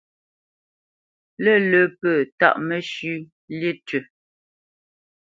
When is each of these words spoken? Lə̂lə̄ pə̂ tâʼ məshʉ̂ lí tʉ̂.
Lə̂lə̄ 1.43 1.85
pə̂ 1.99 2.13
tâʼ 2.39 2.57
məshʉ̂ 2.67 3.15
lí 3.59 3.71
tʉ̂. 3.87 4.01